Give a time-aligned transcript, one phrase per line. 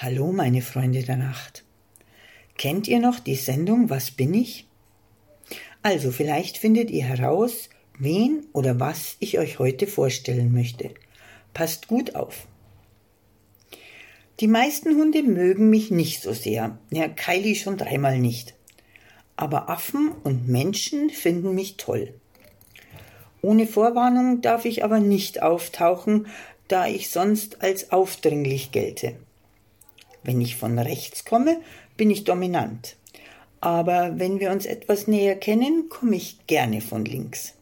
[0.00, 1.64] Hallo, meine Freunde der Nacht.
[2.56, 4.68] Kennt ihr noch die Sendung Was bin ich?
[5.82, 7.68] Also vielleicht findet ihr heraus,
[7.98, 10.94] wen oder was ich euch heute vorstellen möchte.
[11.52, 12.46] Passt gut auf.
[14.38, 16.78] Die meisten Hunde mögen mich nicht so sehr.
[16.90, 18.54] Ja, Kylie schon dreimal nicht.
[19.34, 22.14] Aber Affen und Menschen finden mich toll.
[23.42, 26.28] Ohne Vorwarnung darf ich aber nicht auftauchen,
[26.68, 29.16] da ich sonst als aufdringlich gelte.
[30.28, 31.58] Wenn ich von rechts komme,
[31.96, 32.96] bin ich dominant.
[33.62, 37.54] Aber wenn wir uns etwas näher kennen, komme ich gerne von links.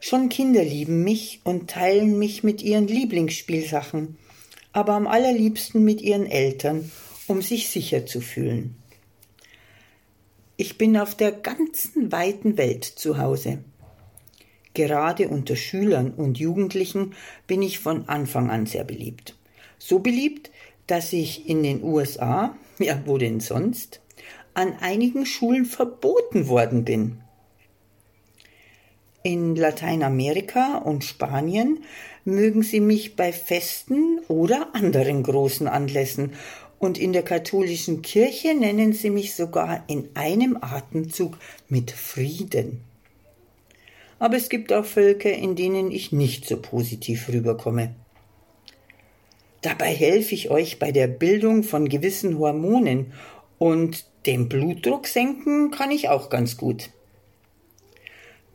[0.00, 4.16] Schon Kinder lieben mich und teilen mich mit ihren Lieblingsspielsachen,
[4.72, 6.90] aber am allerliebsten mit ihren Eltern,
[7.26, 8.76] um sich sicher zu fühlen.
[10.56, 13.58] Ich bin auf der ganzen weiten Welt zu Hause.
[14.72, 17.12] Gerade unter Schülern und Jugendlichen
[17.46, 19.36] bin ich von Anfang an sehr beliebt.
[19.78, 20.50] So beliebt,
[20.90, 24.00] dass ich in den USA, ja wo denn sonst,
[24.54, 27.20] an einigen Schulen verboten worden bin.
[29.22, 31.84] In Lateinamerika und Spanien
[32.24, 36.32] mögen sie mich bei Festen oder anderen großen Anlässen,
[36.78, 41.36] und in der katholischen Kirche nennen sie mich sogar in einem Atemzug
[41.68, 42.80] mit Frieden.
[44.18, 47.94] Aber es gibt auch Völker, in denen ich nicht so positiv rüberkomme.
[49.62, 53.12] Dabei helfe ich euch bei der Bildung von gewissen Hormonen
[53.58, 56.90] und den Blutdruck senken kann ich auch ganz gut.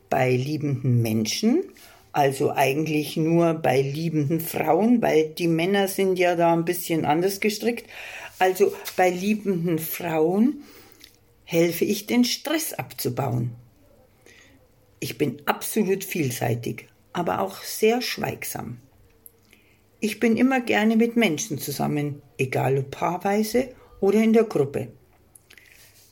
[0.10, 1.64] Bei liebenden Menschen,
[2.12, 7.40] also eigentlich nur bei liebenden Frauen, weil die Männer sind ja da ein bisschen anders
[7.40, 7.88] gestrickt,
[8.40, 10.64] also bei liebenden Frauen
[11.44, 13.52] helfe ich den Stress abzubauen.
[15.00, 18.80] Ich bin absolut vielseitig, aber auch sehr schweigsam.
[20.06, 23.70] Ich bin immer gerne mit Menschen zusammen, egal ob paarweise
[24.02, 24.90] oder in der Gruppe.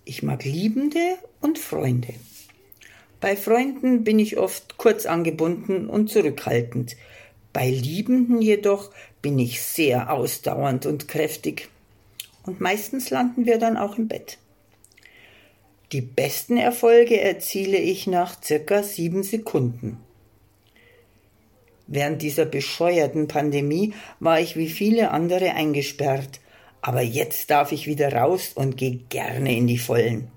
[0.04, 2.16] Ich mag Liebende und Freunde.
[3.22, 6.96] Bei Freunden bin ich oft kurz angebunden und zurückhaltend.
[7.54, 8.90] Bei Liebenden jedoch
[9.22, 11.70] bin ich sehr ausdauernd und kräftig.
[12.48, 14.40] Und meistens landen wir dann auch im Bett.
[15.92, 20.00] Die besten Erfolge erziele ich nach circa sieben Sekunden.
[21.94, 26.40] Während dieser bescheuerten Pandemie war ich wie viele andere eingesperrt,
[26.82, 30.30] aber jetzt darf ich wieder raus und gehe gerne in die Vollen.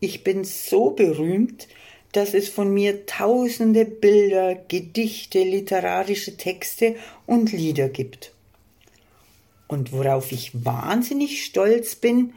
[0.00, 1.68] Ich bin so berühmt,
[2.10, 6.96] dass es von mir tausende Bilder, Gedichte, literarische Texte
[7.26, 8.34] und Lieder gibt.
[9.68, 12.34] Und worauf ich wahnsinnig stolz bin,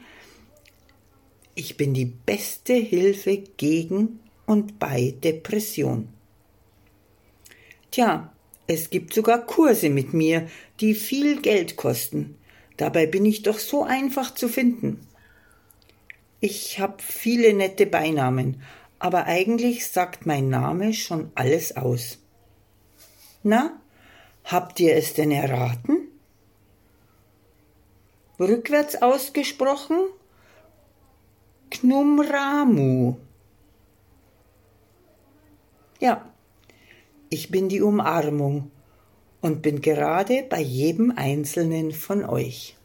[1.56, 6.09] ich bin die beste Hilfe gegen und bei Depression.
[7.97, 8.31] Tja,
[8.68, 10.47] es gibt sogar Kurse mit mir,
[10.81, 12.38] die viel Geld kosten.
[12.78, 15.08] Dabei bin ich doch so einfach zu finden.
[16.40, 18.62] Ich habe viele nette Beinamen,
[19.00, 22.19] aber eigentlich sagt mein Name schon alles aus.
[23.41, 23.81] Na,
[24.44, 25.97] habt ihr es denn erraten?
[28.40, 29.97] Rückwärts ausgesprochen?
[31.72, 33.18] Knumramu.
[36.00, 36.31] Ja,
[37.30, 38.72] ich bin die Umarmung
[39.42, 42.77] und bin gerade bei jedem einzelnen von euch.